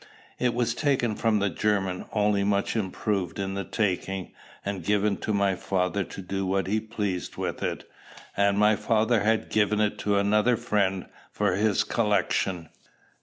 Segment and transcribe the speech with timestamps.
[0.39, 4.31] It was taken from the German, only much improved in the taking,
[4.65, 7.63] and given to my father to do what he pleased with;
[8.35, 12.69] and my father had given it to another friend for his collection.